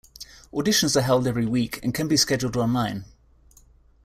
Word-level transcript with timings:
Auditions 0.51 0.95
are 0.95 1.03
held 1.03 1.27
every 1.27 1.45
week 1.45 1.79
and 1.83 1.93
can 1.93 2.07
be 2.07 2.17
scheduled 2.17 2.57
online. 2.57 3.05